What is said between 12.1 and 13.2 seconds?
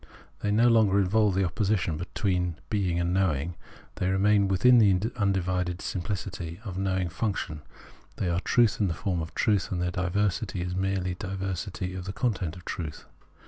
content of truth.